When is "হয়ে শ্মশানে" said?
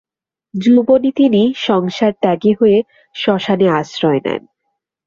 2.59-3.67